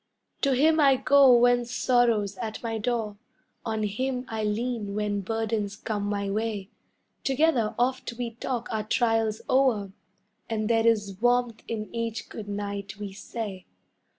[0.41, 3.17] To him I go when sorrow's at my door,
[3.63, 6.71] On him I lean when burdens come my way,
[7.23, 9.91] Together oft we talk our trials o'er
[10.49, 13.67] And there is warmth in each good night we say.